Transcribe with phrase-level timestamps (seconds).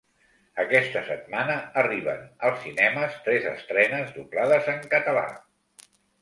[0.61, 5.29] Aquesta setmana arriben als cinemes tres estrenes doblades en català.